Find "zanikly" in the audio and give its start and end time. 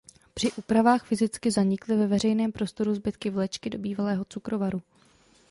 1.51-1.95